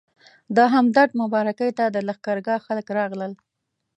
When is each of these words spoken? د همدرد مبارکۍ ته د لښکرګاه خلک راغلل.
د 0.55 0.57
همدرد 0.73 1.09
مبارکۍ 1.21 1.69
ته 1.77 1.85
د 1.89 1.97
لښکرګاه 2.07 2.63
خلک 2.65 2.87
راغلل. 2.97 3.31